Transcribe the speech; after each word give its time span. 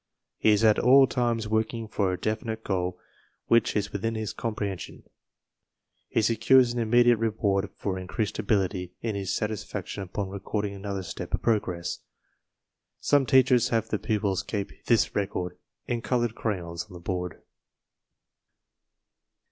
He 0.39 0.49
is 0.49 0.63
at 0.63 0.79
all 0.79 1.05
times 1.05 1.47
working 1.47 1.87
for 1.87 2.11
a 2.11 2.19
definite 2.19 2.63
goal 2.63 2.97
which 3.45 3.75
is 3.75 3.93
within 3.93 4.15
his 4.15 4.33
comprehension. 4.33 5.03
He 6.09 6.23
secures 6.23 6.73
an 6.73 6.79
im 6.79 6.89
mediate 6.89 7.19
reward 7.19 7.69
for 7.77 7.99
increased 7.99 8.39
ability 8.39 8.95
in 9.01 9.13
his 9.13 9.31
satisfaction 9.31 10.01
upon 10.01 10.29
recording 10.29 10.73
another 10.73 11.03
step 11.03 11.35
of 11.35 11.43
progress. 11.43 11.99
(Some 12.99 13.27
teach 13.27 13.51
ers 13.51 13.69
have 13.69 13.89
the 13.89 13.99
pupils 13.99 14.41
keep 14.41 14.71
this 14.85 15.15
record, 15.15 15.55
in 15.85 16.01
colored 16.01 16.33
crayons, 16.33 16.83
on 16.85 16.93
the 16.93 16.99
board.) 16.99 17.39